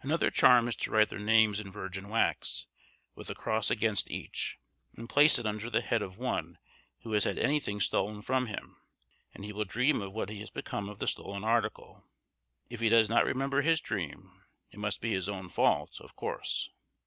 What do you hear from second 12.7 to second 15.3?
If he does not remember his dream, it must be his